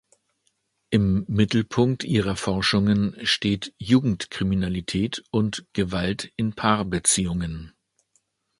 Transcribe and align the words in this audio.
Im 0.89 1.25
Mittelpunkt 1.27 2.03
ihrer 2.03 2.35
Forschungen 2.35 3.15
steht 3.21 3.75
Jugendkriminalität 3.77 5.23
und 5.29 5.67
Gewalt 5.73 6.31
in 6.37 6.53
Paarbeziehungen. 6.53 7.73